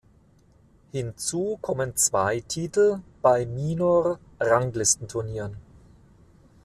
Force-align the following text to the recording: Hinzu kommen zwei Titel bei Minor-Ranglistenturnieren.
Hinzu 0.93 1.59
kommen 1.61 1.95
zwei 1.95 2.39
Titel 2.39 3.01
bei 3.21 3.45
Minor-Ranglistenturnieren. 3.45 5.57